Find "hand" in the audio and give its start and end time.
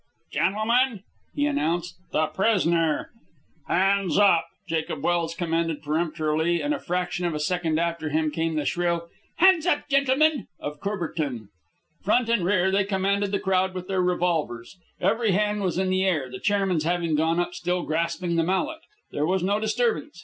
15.33-15.61